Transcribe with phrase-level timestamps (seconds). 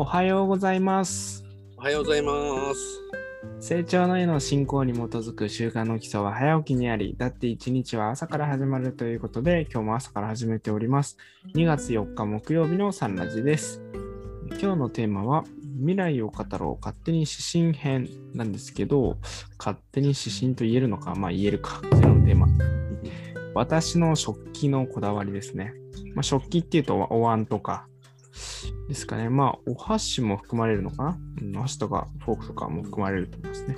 [0.00, 1.44] おはようございます。
[1.76, 2.32] おはようございま
[2.72, 2.80] す。
[3.60, 11.18] 成長の絵の進行に基づく習慣の基礎は早起きにあり、だって一日は朝から始まるということで、今日も朝から始めております。
[11.54, 13.82] 2月4日木曜日のサンラジです。
[14.52, 15.44] 今日のテーマは、
[15.80, 19.18] 未来を語ろう勝手に指針編なんですけど、
[19.58, 22.48] 勝手に指針と言えるのか、まあ言えるか、こちらのテーマ。
[23.52, 25.74] 私の食器のこだわりですね。
[26.14, 27.86] まあ、食器っていうとお椀とか
[28.90, 29.28] ですかね。
[29.28, 33.76] まあ、お箸も含まれるのかな、うん、お箸とかフォークとかも含まれると思いますね。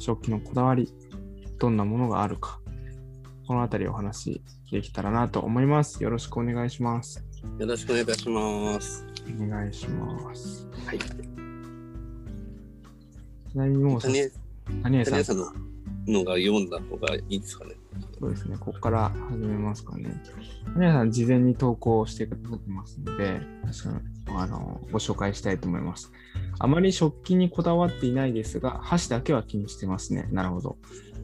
[0.00, 0.92] 食器のこだわり、
[1.60, 2.58] どんなものがあるか、
[3.46, 4.42] このあたりお話
[4.72, 6.02] できたらなと思います。
[6.02, 7.24] よろしくお願いします。
[7.60, 9.06] よろしくお願いいたします。
[9.40, 10.66] お願いします。
[10.84, 10.98] はい。
[10.98, 11.04] ち
[13.54, 14.30] なみにもう、谷
[14.82, 15.52] 谷江さんの
[16.08, 17.76] のが読んだ方がいいですかね。
[18.18, 20.20] そうですね、ここから始めますかね。
[20.74, 24.00] 皆さん、事前に投稿してくださってますので、確か
[24.32, 26.12] にあのご紹介したいと思います。
[26.58, 30.28] あまり食器にこだわっていないですが、箸だけは気にしてますね。
[30.30, 30.76] なるほど。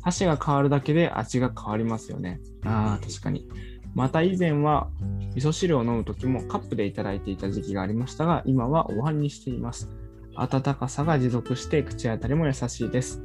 [0.03, 2.41] 箸が変わるだけで味が変わりますよね。
[2.65, 3.49] ああ、確かに。
[3.95, 4.89] また以前は
[5.35, 9.89] 味噌汁を飲むときもカップでいただいていた時期がありましたが、今はお椀にしています。
[10.35, 13.23] 温かさが持続して口当たりも優しいです。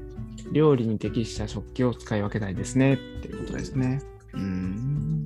[0.52, 2.94] 料理に適した食器を使い分けたいですね。
[2.94, 4.02] っていうことですね。
[4.34, 5.26] うーん。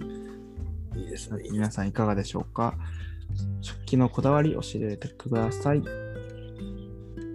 [0.95, 1.43] いいですね。
[1.51, 2.75] 皆さんいかがでしょうか？
[3.61, 5.81] 食器のこだわり教えてください。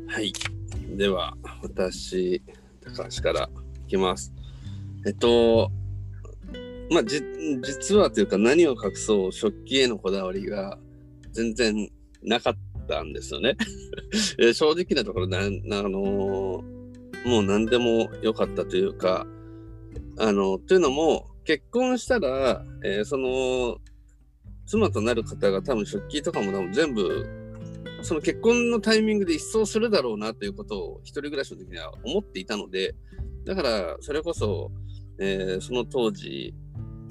[0.06, 0.32] はい。
[0.96, 2.42] では、私、
[2.80, 3.50] 高橋から
[3.86, 4.32] いきます。
[5.06, 5.70] えっと、
[6.90, 7.22] まあ、じ
[7.62, 10.78] 実はというか何を隠そう食器へのこだわりが
[11.32, 11.88] 全然
[12.22, 12.54] なかっ
[12.88, 13.56] たんですよね。
[14.40, 16.64] え正直なところなんあの
[17.24, 19.26] もう何でもよかったというか
[20.18, 23.78] あのというのも結婚したら、えーその
[24.66, 27.26] 妻となる方が多分食器とかも多分全部
[28.02, 32.94] その結婚のタイミングで一掃するだろうなということを一人暮らしの時には思っていたので
[33.44, 34.70] だからそれこそ、
[35.18, 36.54] えーその当時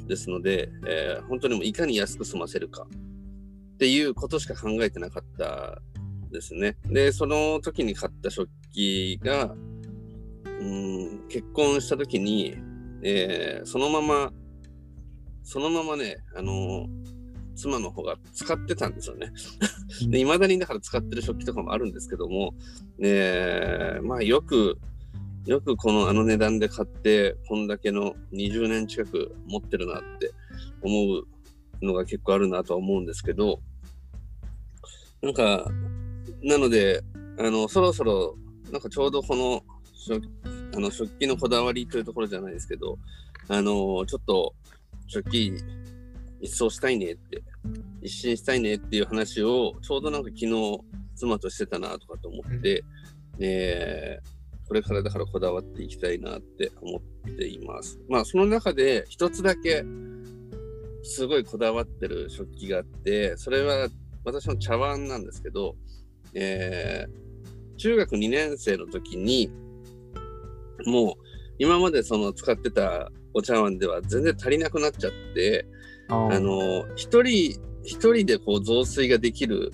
[0.08, 2.88] ですので、えー本当にもういかに安く済ませるか
[3.74, 5.82] っていうことしか考えてなかった
[6.32, 6.78] ですね。
[6.86, 9.54] でその時に買った食器が
[10.60, 12.56] うん結婚した時に、
[13.02, 14.32] えーそのまま
[15.44, 16.88] そのままねあの
[17.56, 19.32] 妻の方が使ってたんですよね。
[20.08, 22.54] で、未だにだから使ってる食器とかもあるんですけども、
[23.02, 24.78] えーまあよく、
[25.46, 30.32] よくこのあの値段で買って、こんだけの20年近く持ってるなって
[30.82, 33.60] 思うのが結構あるなとは思うんですけど、
[35.22, 35.70] なんか、
[36.44, 37.02] なので、
[37.38, 38.38] あの、そろそろ、
[38.72, 39.64] なんかちょうどこの
[40.00, 40.22] 食
[40.76, 42.98] あの食器のこだわりというところじゃないですけど、
[43.48, 44.54] あの、ちょっと
[45.08, 45.54] 食器
[46.42, 47.44] 一掃したいねって
[48.02, 50.80] 一新したいねっていう話をちょうどなんか昨日
[51.16, 52.84] 妻としてたなとかと思って、
[53.40, 54.40] えー
[54.70, 58.00] これからだからこだわっていきたいなって思っています。
[58.08, 59.84] まあその中で一つだけ
[61.02, 63.88] すごいこだわってる食器があってそれは
[64.24, 65.76] 私の茶碗なんですけど、
[66.36, 67.30] えー
[67.80, 69.50] 中学2年生の時に
[70.86, 71.14] もう
[71.58, 75.66] 今までその使ってたお茶碗では全然足りなくなっちゃって、
[76.10, 79.72] ああの一人一人でこう増水ができる、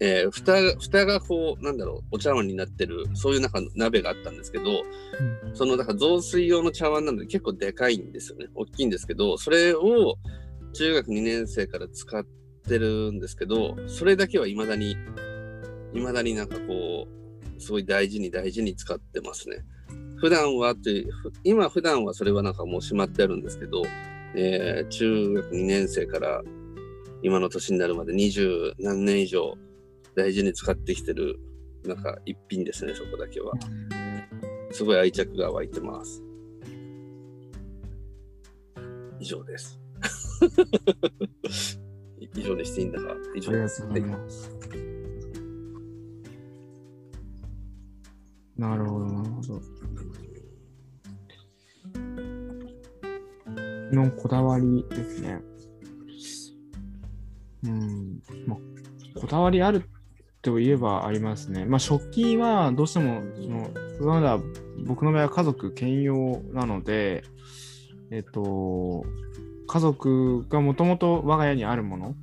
[0.00, 4.64] えー、蓋蓋がこうなんだろうお茶碗になってるそういう中の鍋があったんですけど
[5.52, 8.46] そのだから増水用の茶碗なので結構でかいんですよね。
[8.54, 10.16] 大きいんですけどそれを
[10.72, 12.24] 中学2年生から使っ
[12.68, 14.96] てるんですけどそれだけはいまだに
[15.92, 19.64] いまだになんかこうすごい大事に大事に使ってますね。
[20.20, 23.82] 普段はというふ今普段はそれはなんかもうしまってあるんですけど
[24.34, 26.42] えー中学2年生から
[27.22, 29.54] 今の年になるまで二十何年以上
[30.14, 31.38] 大事に使ってきてる
[31.84, 33.52] なんか一品ですねそこだけは。
[34.72, 36.22] すごい愛着が湧いてます。
[39.18, 39.78] 以上です。
[42.18, 43.16] い 以上でしていいんだか？
[43.34, 43.52] 以上。
[43.52, 44.89] ですとうござい
[48.60, 49.60] なるほど、なるほど。
[53.90, 55.40] のこだわりですね。
[57.64, 58.22] うん。
[58.46, 59.88] まあ、こだわりある
[60.42, 61.64] といえばありますね。
[61.64, 63.22] まあ、食器はどうしても、
[63.98, 64.38] その、まだ
[64.86, 67.24] 僕の場合は家族兼用なので、
[68.10, 69.06] えっと、
[69.68, 72.14] 家族がもともと我が家にあるもの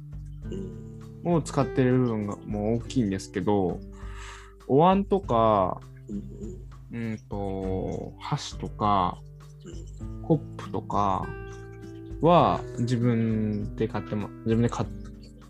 [0.51, 3.79] うんを使ってる部分がもう大きいんですけど、
[4.67, 5.81] お椀とか、
[6.91, 9.17] うんと、箸とか、
[10.23, 11.27] コップとか
[12.21, 14.89] は自分で買っても、自分で買っ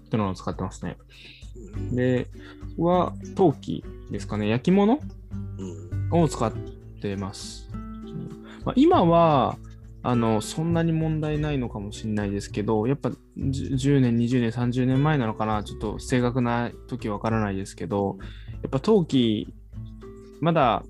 [0.09, 0.97] てのを使ってますね。
[1.91, 2.27] で、
[2.77, 4.99] は陶器ですかね、焼き物。
[6.11, 6.51] を使っ
[7.01, 7.69] てます。
[8.63, 9.57] まあ、今は
[10.03, 18.17] あのそんなに問題ないのかもしれないですけど、やっぱ10年、20年、30年前なのかな、ちょっと正確な時わからないですけど、
[18.61, 19.53] やっぱ陶器、
[20.41, 20.83] まだ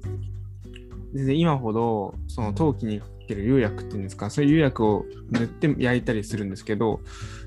[1.13, 7.01] 全然今ほどその陶器にかける釉薬っていうんですか、そういう釉薬を塗って焼いたりするんですけど、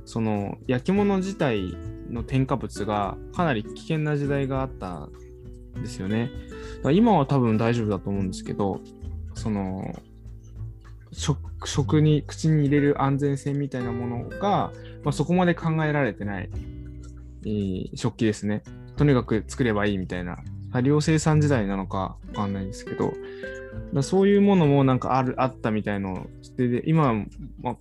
[0.05, 1.75] その焼き物自体
[2.09, 5.09] の添加物がかなり危険な時代があった
[5.79, 6.31] んですよね。
[6.93, 8.81] 今は多分大丈夫だと思うんですけど、
[9.35, 9.95] その
[11.13, 14.73] 食食に口に入れる安全性みたいなものが、
[15.05, 16.51] まあ、そこまで考えられてない、
[17.45, 18.63] えー食器ですね。
[18.97, 20.39] とにかく作ればいいみたいな
[20.73, 23.13] 多量生産時代なのかわかんないですけど、
[23.93, 26.27] だそういうものもなんかあるあったみたいの
[26.57, 27.25] でで今は、
[27.61, 27.77] まあ、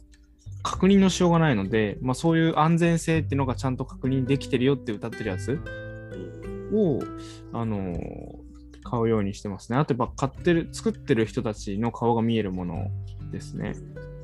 [0.63, 5.59] 確認のしようがないので、まあ、そういう安全性っていうのがちゃんと確認できてるよって歌ってるやつ
[6.71, 6.99] うんを、
[7.53, 8.49] あのー
[8.89, 9.77] 買うようにしてますね。
[9.77, 12.87] あとやっぱ買ってる、作ってる人たちの顔が見えるもの
[13.31, 13.75] ですね。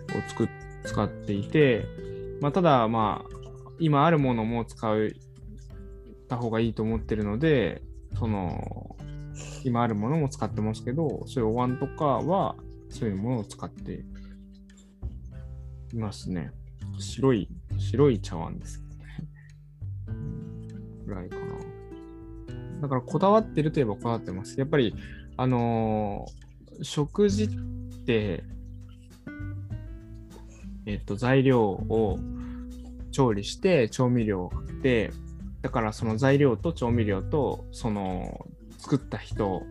[0.09, 0.49] を作っ
[0.85, 1.85] 使っていて、
[2.41, 3.35] まあ、ただまあ、
[3.79, 5.13] 今あるものも使う
[6.27, 7.81] た方がいいと思ってるので、
[8.17, 8.95] その、
[9.63, 12.55] 今あるものも使ってますけど、そういうお椀とかは、
[12.89, 14.05] そういうものを使って
[15.93, 16.51] いますね。
[16.99, 19.05] 白い、白い茶碗ですけどね。
[21.05, 21.43] ぐらいかな。
[22.81, 24.59] だからこだわってるといえばこだわってます。
[24.59, 24.95] やっぱり、
[25.37, 26.45] あのー
[26.81, 27.49] 食事っ
[28.05, 28.43] て、
[30.85, 32.19] えっと、材料を
[33.11, 35.11] 調理して調味料をかけて、
[35.65, 38.45] だからその材料と調味料と、その
[38.77, 39.63] 作った人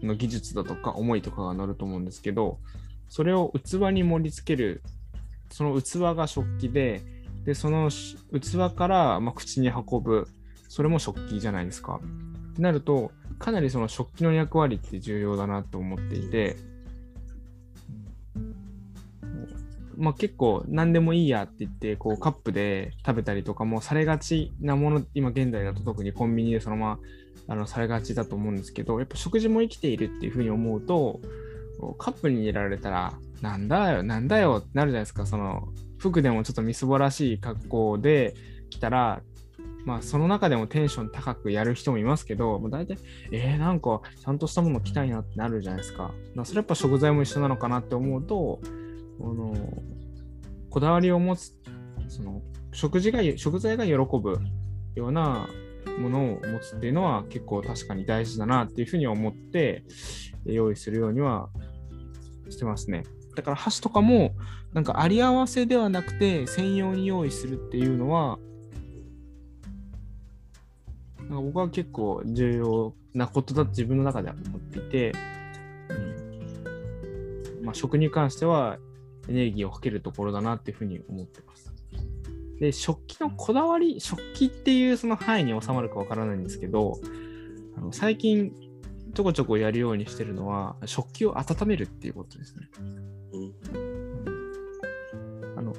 [0.00, 2.60] の技術だとか思いとかが乗ると思うんですけど、
[3.08, 4.80] それを器に盛り付ける、
[5.50, 7.02] その器が食器で、
[7.42, 10.28] で、その器から、ま、口に運ぶ、
[10.68, 12.00] それも食器じゃないですか。
[12.52, 13.10] ってなると、
[13.40, 16.58] かなりその食器の役割って重要だなと思っていて、
[20.00, 26.98] まあ、結構何でもいいやって言ってこうカップで食べたりとかもされがちなもの今現在だと特にコンビニでそのま
[27.46, 31.20] まあのされがちだと思うんですけどやっぱ食事も生きているっていうふうに思うと
[31.98, 33.12] カップに入れられたら
[33.42, 35.68] なんだよなんだよってなるじゃないですかその
[35.98, 38.34] 服でもちょっとみすぼらしい格好で
[38.70, 39.20] 来たら
[39.84, 42.98] まあその中でもテンション高くやる人もいますけど、もう大体、
[43.32, 46.04] えー、なんかちゃんとしたもの着たいなってなるじゃないですか。
[46.04, 48.60] だからそれやっぱ食材も一緒なのかなって思うと、こ
[49.28, 49.54] の
[50.70, 51.52] こだわりを持つ、
[52.08, 54.38] その食事が食材が喜ぶ
[54.94, 55.48] ような
[55.98, 59.84] ものを持つっていうのは結構確かに大事だなっていうふうに思って
[60.44, 61.48] 用意するようには
[62.48, 63.04] してますね。
[63.36, 64.34] だから箸とかも
[64.72, 68.38] なんかあり合わせではなくて専用に用意するっていうのは
[71.20, 75.12] なんか僕は結構重要なことだと自分の中では思っていて、
[75.90, 75.94] う
[77.62, 78.78] んまあ、食に関しては
[79.30, 81.72] エネルギーをかけるところだなっていうふうに思ってます。
[82.58, 87.00] で、食器のこだわり、食器っていうその範囲に収まるかわからないんですけど、
[87.76, 88.52] あの最近
[89.14, 92.68] ちょこちょこやるようにしてるのは、食器を温めるっていうことですね。
[93.32, 93.52] うん
[95.56, 95.74] あの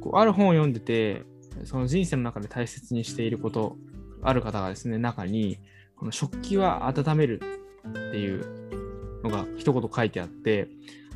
[0.00, 1.24] こうある本を読んでて、
[1.64, 3.76] その人生の中で大切にしていること、
[4.22, 5.58] ある方がですね、中に、
[5.96, 7.40] この食器は温める
[7.88, 10.68] っていうのが一言書いてあって、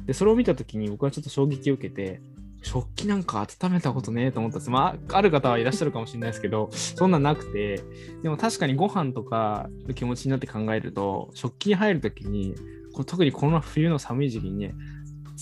[0.07, 2.21] で、それを見たときに僕はちょっと衝撃を受けて、
[2.63, 4.71] 食器なんか温めたことねえと思ったんです。
[4.71, 7.83] まあ、ある方はいらっしゃるかもしれないですけど、そんななくて、
[8.23, 12.55] でも確かにご飯とかの気持ちになって考えると、食器に入るときに、
[12.95, 14.75] こ特にこの冬の寒い時期にね、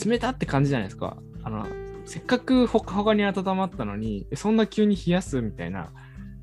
[0.05, 1.19] 冷たって感じじゃないですか。
[1.43, 1.67] あの、
[2.07, 5.91] せっかくほかほかに温まったのに、そんな急に冷やすみたいな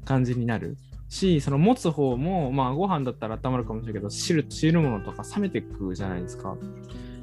[0.06, 0.78] 感じになる
[1.10, 6.56] し、その持つ方も、まあご飯だったら温まるかもしれないけど、汁、汁物とか冷めていくじゃないですか。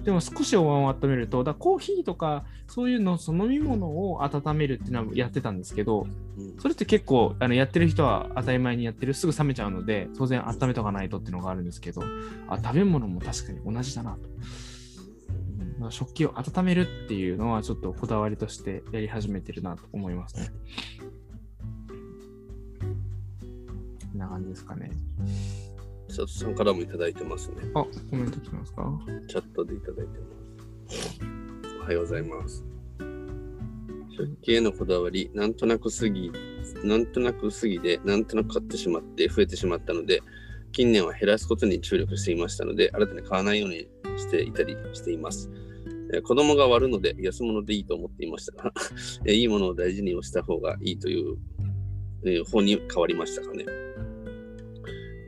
[0.05, 6.07] でも少しお椀を温めると、だコーヒーとかそういうの、その飲み物を温めるっていうのはやってたんですけど、
[6.37, 12.03] うんそれって結構あのやってる人は当たり前にやってる、すぐ冷めちゃうので、当然温めとかないとっていうのがあるんですけど、
[12.49, 14.17] あ食べ物も確かに同じだな
[15.81, 15.91] と。
[15.91, 20.51] 食器を温めるっていうのはちょっとこだわりとしてやり始めてるなと思いますね。
[24.13, 24.91] こんな感じですかね。
[26.15, 27.57] 佐藤さんからもいただいてますね。
[27.75, 29.01] あ、コメント来てますか？
[29.29, 30.19] チャットでいただいて
[30.87, 31.21] ます。
[31.81, 32.65] おはようございます。
[34.17, 36.31] 食器へのこだわり、なんとなくすぎ、
[36.85, 40.21] なんとなくすぎで、なんとなく買ってしまって増えてしまったので、
[40.71, 45.51] 近年は減らすことに注力していましたので、新たに買わないようにしていたりしています。
[46.13, 48.73] えー子供が割るので安物でいいと思っていましたが、
[49.27, 51.37] えーいいものを大事にした方がいいという、
[52.25, 53.65] えー方に変わりましたかね。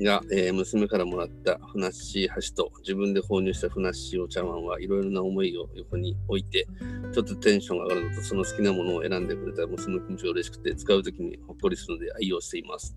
[0.01, 6.67] が、えー娘からもらったふなっしー箸と自分で購入したふなっしーお茶碗はいろいろな思いを横に置いて、
[7.13, 12.97] ちょっとテンションが上がるのと、その好きなものを選んでくれた娘の気持ちが嬉しくて、使うときにほっこりするので愛用しています。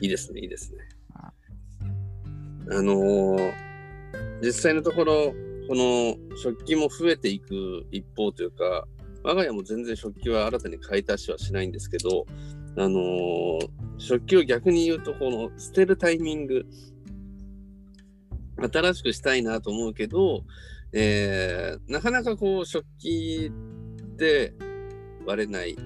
[0.00, 0.78] いいですね、いいですね。
[1.14, 1.32] あ
[2.70, 3.74] あのー
[4.42, 5.34] 実際のところ、
[5.68, 8.86] この食器も増えていく一方というか、
[9.22, 12.26] 我が家も全然食器は新たに買い足しはしないんですけど、
[12.76, 16.66] あのー食器を逆に言うと、この捨てるタイミング、
[18.72, 20.42] 新しくしたいなと思うけど、
[20.92, 23.52] えーなかなかこう食器
[24.14, 24.52] って
[25.24, 25.76] 割れない。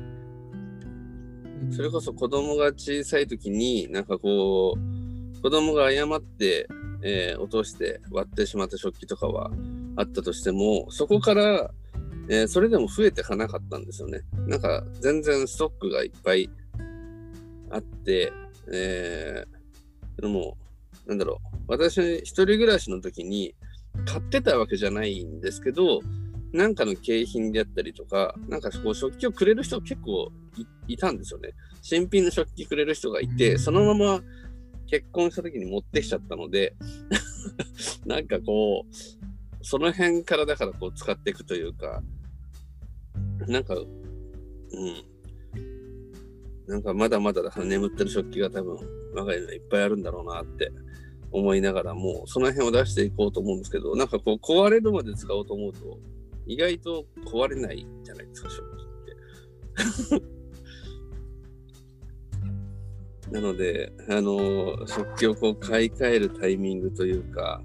[1.71, 6.67] それこそ子供が小さい時になんかこう子供が誤って、
[7.03, 9.51] えー落として割ってしまった食器とかは
[9.97, 11.71] あったとしてもそこから、
[12.31, 14.23] えーそれでも増えてかなかったんですよね。
[14.47, 16.49] なんか全然ストックがいっぱい
[17.71, 18.33] あって、
[18.73, 19.59] えー
[20.21, 20.57] でも
[21.07, 23.55] なんだろう私一人暮らしの時に
[24.05, 26.01] 買ってたわけじゃないんですけど
[26.53, 30.33] なんかの景品であったりとか、なんかこう食器をくれる人結構
[30.87, 31.51] いいたんですよね。
[31.83, 34.21] 新品の食器くれる人がいて、うんそのまま
[34.87, 36.75] 結婚した時に持ってきちゃったので、
[38.07, 42.03] なんかこう、その辺からだからこう使っていくというか、
[43.47, 43.87] なんか、うん。
[46.69, 48.77] なんかまだまだ眠ってる食器が多分
[49.15, 50.71] 我が家にはいっぱいあるんだろうなって
[51.33, 55.99] 思いながらもう、その辺を出していこうと思うんですけど、なんかこう壊れるまで使おうと思うと、
[56.47, 58.83] 意外と壊れないじゃないですか、食器
[60.11, 60.25] って。
[63.33, 67.63] なので、あの、食器をこう買い替えるタイミングというか、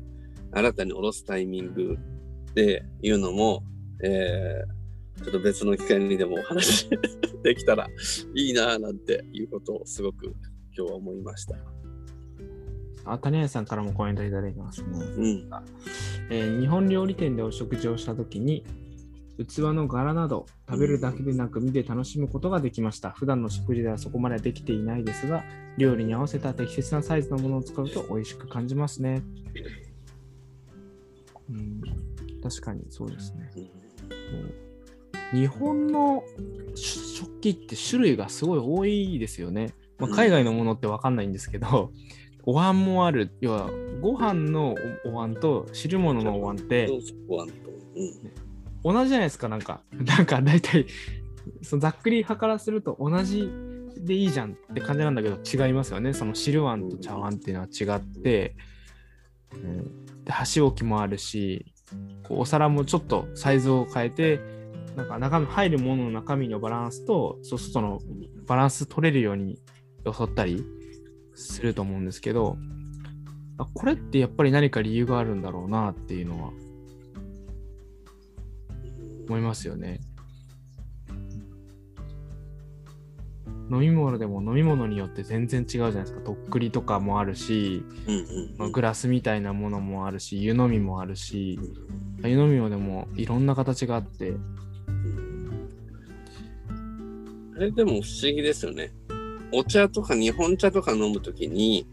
[0.51, 1.97] 新たに下ろすタイミング
[2.51, 3.63] っていうのも、
[4.01, 4.72] えー
[5.23, 6.89] ちょっと別の機会にでもお話
[7.43, 7.87] できたら
[8.35, 10.35] いいなぁなんていうことをすごく
[10.75, 11.55] 今日は思いました。
[13.05, 14.87] あ、谷谷さんからもコメントいただいてますね。
[14.91, 15.49] うん。
[16.29, 18.63] えー日本料理店でお食事をしたときに、
[19.37, 23.11] 器の柄など食べるだけでなく見て楽しむことができました。
[23.11, 25.43] 普段の食事ではそこまでできていないですが、
[25.77, 29.21] 料理に合わせた適切なサイズのものを使うと美味しく感じますね。
[31.49, 31.81] うん、
[32.41, 33.51] 確かにそうですね。
[33.55, 34.72] うん
[35.33, 36.23] 日本の
[36.75, 39.73] 食器って種類がすごい多いですよね。
[39.97, 41.91] まあ、うん海外のものって分かんないんですけど、
[42.45, 43.69] お椀もある、要は
[44.01, 44.75] ご飯の
[45.05, 46.93] おお椀と汁物のお椀ってそ
[47.35, 48.93] うん。
[48.93, 49.81] 同じじゃないですか、なんか。
[49.93, 50.85] なんか大体、
[51.61, 53.49] そのざっくり派からすると同じ
[53.97, 56.13] でいいじゃんって感じなんだけど違いますよね。
[56.13, 58.55] その汁碗と茶碗っていうのは違って、
[59.53, 61.73] うん、で箸置きもあるし、
[62.23, 64.62] こうお皿もちょっとサイズを変えて、
[64.95, 67.99] なんか中身入るものの中身のバランスと、そうするとその
[68.47, 69.59] バランス取れるように
[70.05, 70.63] よそったり
[71.33, 72.57] すると思うんですけど、
[73.57, 76.51] あこれってやっぱり何か理由があるんだろうなっていうのは
[79.27, 79.99] 思いますよね。
[83.71, 86.21] 飲み物でも飲み物によって全然違うじゃないですか。
[86.21, 87.83] とっくりとかもあるし、
[88.71, 91.59] グラスみたいなものもあるし、湯飲みもあるし、
[92.23, 94.33] 湯飲みもでもいろんな形があって、
[97.55, 98.91] あれでも不思議ですよね。
[99.51, 101.87] お茶とか日本茶とか飲むときに、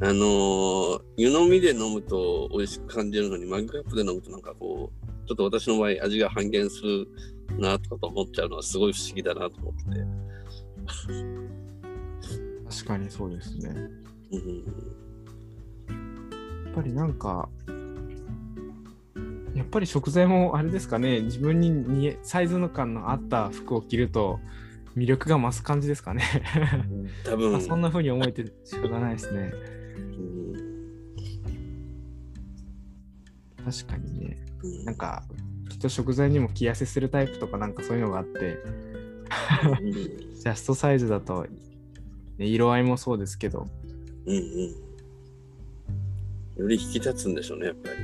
[0.00, 7.06] あのー湯飲みで飲むと美味しく感じるのに、マグカップで飲むとなんかこう、ちょっと私の場合味が半減する
[7.58, 9.90] なとかと思っちゃうのはすごい不思議だなと思ってて。
[12.70, 13.68] 確かにそうですね。
[14.32, 14.64] うん
[16.64, 17.50] やっぱりなんか、
[19.54, 24.40] やっぱり食材もあれですかね、自分にサイズの感の合った服を着ると
[24.96, 26.22] 魅力が増す感じですかね。
[27.24, 29.52] 多分、まあそんな風に思えて仕方ないですね。
[29.96, 30.52] うん
[33.64, 34.44] 確かにね。
[34.62, 35.24] うんなんか、
[35.70, 38.58] きっと食材にも着やせするタイプとかなんかそういうのがあって、
[39.64, 39.82] うん
[40.34, 41.46] ジャストサイズだと、
[42.38, 43.68] ね色合いもそうですけど、
[44.26, 44.74] うんうん。
[46.56, 47.96] より引き立つんでしょうね、やっぱり。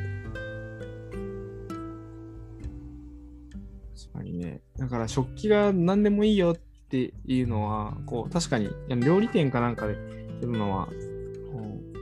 [3.96, 4.62] 確かにね。
[4.78, 8.70] だから食器が何でもいいよっていうのは、こう、確かに、
[9.04, 9.96] 料理店かなんかで
[10.40, 11.98] 言うのは、こう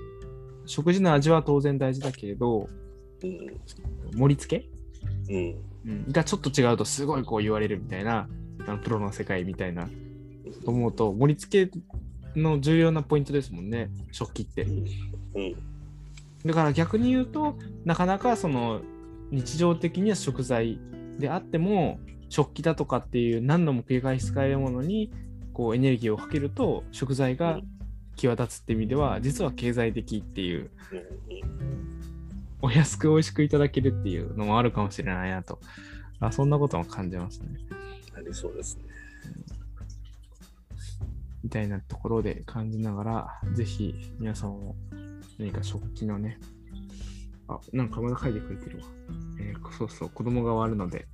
[0.68, 2.68] 食事の味は当然大事だけれど、
[3.22, 3.60] うん
[4.14, 4.68] 盛り付け、
[5.32, 8.28] うんうん、がちょっと違うとすごいこう言われるみたいな、
[8.66, 9.88] あのプロの世界みたいな、
[10.64, 11.78] と思うと、盛り付け
[12.38, 14.62] の重要なポイントですもんね、食器って。
[14.62, 15.56] うん
[16.46, 18.80] だから逆に言うとなかなかその
[19.30, 20.78] 日常的には食材
[21.18, 25.12] であっても食器だとかっていう何度も繰り返し使えるものに
[25.52, 27.60] こうエネルギーをかけると食材が
[28.16, 30.70] 際立つって意味では、実は経済的っていう、
[32.60, 35.60] お安く美味しくいただけるっていうのもあるかもしれないなと。
[36.18, 37.48] あそんなことも感じますね。
[38.16, 38.84] ありそうですね。
[41.44, 44.74] みたいなところで感じながら、ぜひ皆さんも
[45.38, 46.40] 何か食器のね、
[47.48, 48.84] あ、なんかまだ書いてくれてるわ。
[49.40, 51.06] えーそうそう、子供が割るので、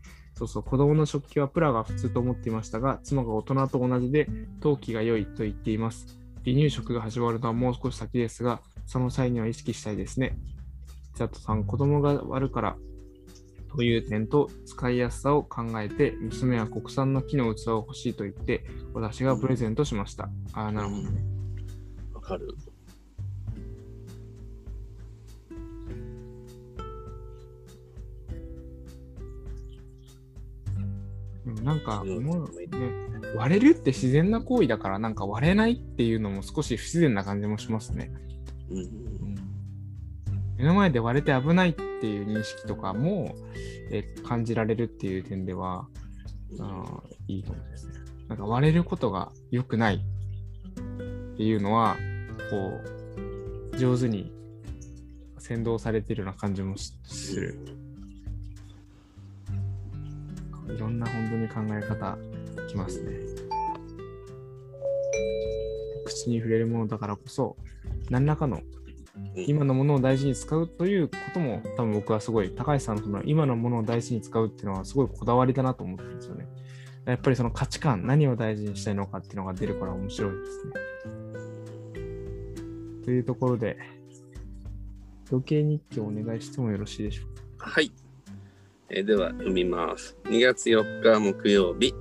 [0.43, 4.29] そうそう、子供の食器はプラが普通と思っていましたが、妻が大人と同じで、
[4.61, 6.19] 陶器が良いと言っています。
[6.45, 10.37] 離乳食が始まるのはもう少し先ですが、その際には意識したいですね。
[11.15, 12.77] 千里さん、子供が割るから
[13.77, 20.29] という点と使いやすさを考えて、娘は国産の木の器を欲しいと言って、私がプレゼントしました。
[20.55, 21.25] ああ、なるほどね。
[22.15, 22.49] わかる。
[31.63, 32.69] なんか、うんもうね、
[33.37, 38.11] 割れるって自然な行為だから、なんか割れないっていうのも少し不自然な感じもしますね。
[38.71, 39.53] うんうんうん
[40.63, 43.35] 目の前で割れて危ないっていう認識とかも、
[43.91, 45.89] え感じられるっていう点では、
[46.61, 47.93] あーいいかもしれないですね。
[48.29, 51.97] なんか割れることが良くないっていうのは、
[52.51, 52.81] こ
[53.73, 54.33] う、上手に
[55.39, 57.82] 先導されてるような感じもしする。
[60.75, 62.19] いろんな本当に考え方
[62.69, 63.13] きますね。
[66.05, 67.57] 口に触れるものだからこそ、
[68.11, 68.61] 何らかの
[69.37, 76.47] 今のものを大事に使うということも多分僕はすごい高橋さんのその今のものを大事に使うっていうのはすごいこだわりだなと思ってるんですよね。
[77.05, 80.73] やっぱりその価値観、何を大事にしたいのかっていうのが出るから面白いですね。
[83.05, 83.77] というところで、
[85.29, 87.71] 時計日記をお願いしてもよろしいでしょうか？
[87.71, 87.91] はい。
[88.95, 90.19] えーでは読みます。
[90.25, 91.95] 2月4日木曜日。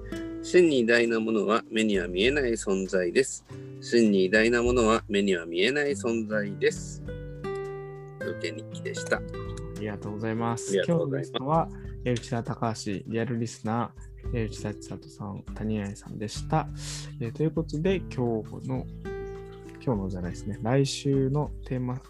[0.44, 3.46] 真に偉大なものは目には見えない存在です。
[3.80, 7.02] 真に偉大なものは目には見えない存在です。
[8.20, 9.18] 時計日記でした。
[9.18, 9.22] あ
[9.80, 10.76] りがとうございます。
[10.76, 11.70] ます今日のゲストは、
[12.04, 16.68] えー内田隆橋、リアルリスナー内田千里さん、谷合さんでした。
[17.22, 18.86] えーということで、今日の、
[19.82, 22.02] 今日のじゃないですね、来週のテーマ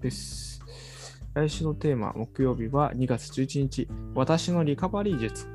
[0.00, 0.55] です。
[1.36, 5.46] 来週のテーマ、木曜日は2月11日、私のリカバリー術。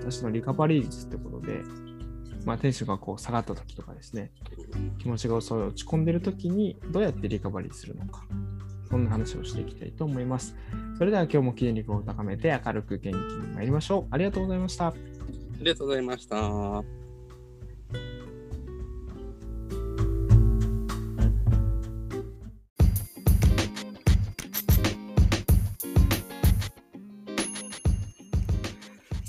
[0.00, 1.60] 私のリカバリー術ってことで、
[2.46, 4.30] まあ、テンションがこう下がった時とかですね、
[4.98, 8.24] 気持ちがそう落ち込んでる時にどうやってリカバリーするのか、
[8.88, 10.56] そんな話をしていきたいと思います。
[10.96, 14.14] それでは今日も筋肉を高めて明るく元気に参りましょう。
[14.14, 14.86] ありがとうございました。
[14.86, 14.94] あ
[15.60, 16.95] りがとうございました。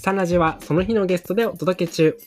[0.08, 2.18] サナジはその日のゲストでお届け中。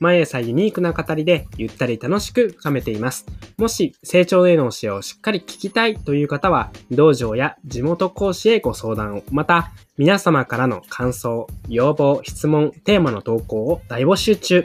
[0.00, 3.26] 毎朝ユニークな語りでゆったり楽しく深めています。
[3.58, 14.64] もし成長への教えをしっかり聞きたいという方は、道場や地元講師へご相談を、また皆様からの感想、要望、質問、テーマの投稿を大募集中。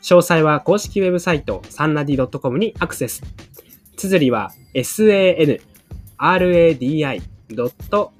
[0.00, 3.24] 詳細は公式ウェブサイトサンラディ .com にアクセス。
[3.96, 5.60] 綴りは sanradi.com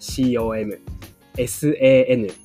[0.00, 2.43] sanradi.com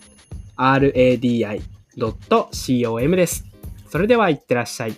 [3.15, 3.45] です。
[3.88, 4.95] それではいってらっしゃい。